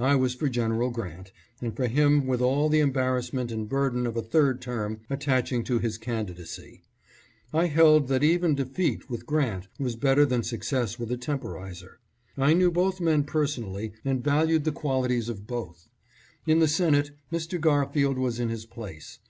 [0.00, 1.30] I was for General Grant,
[1.62, 5.78] and for him with all the embarrassment and burden of a" third term" attaching to
[5.78, 6.82] his candidacy.
[7.54, 11.98] I held that even defeat with Grant was better than success with a tem porizer.
[12.36, 15.88] I knew both men personally and valued the qualities of both.
[16.44, 17.60] In the Senate Mr.
[17.60, 19.20] Garfield was in his place.